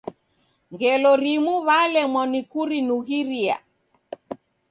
[0.71, 3.55] Ngelo rimu w'alemwa ni kurinughiria.